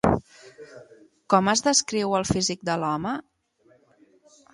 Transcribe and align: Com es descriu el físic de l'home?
Com 1.33 1.51
es 1.53 1.61
descriu 1.67 2.15
el 2.21 2.25
físic 2.29 2.65
de 2.71 2.79
l'home? 2.85 3.13